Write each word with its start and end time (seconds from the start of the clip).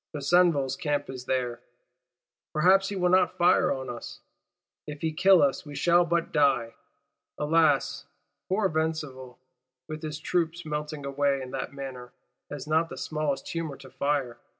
Besenval's 0.15 0.75
Camp 0.75 1.11
is 1.11 1.25
there; 1.25 1.59
perhaps 2.53 2.89
he 2.89 2.95
will 2.95 3.11
not 3.11 3.37
fire 3.37 3.71
on 3.71 3.87
us; 3.87 4.19
if 4.87 5.01
he 5.01 5.13
kill 5.13 5.43
us 5.43 5.63
we 5.63 5.75
shall 5.75 6.05
but 6.05 6.31
die. 6.31 6.73
Alas, 7.37 8.05
poor 8.49 8.67
Besenval, 8.67 9.37
with 9.87 10.01
his 10.01 10.17
troops 10.17 10.65
melting 10.65 11.05
away 11.05 11.39
in 11.39 11.51
that 11.51 11.71
manner, 11.75 12.13
has 12.49 12.65
not 12.65 12.89
the 12.89 12.97
smallest 12.97 13.49
humour 13.49 13.77
to 13.77 13.91
fire! 13.91 14.39